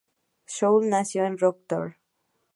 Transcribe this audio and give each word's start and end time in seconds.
Schulz 0.47 0.83
nació 0.87 1.25
en 1.25 1.37
Rostock. 1.37 1.95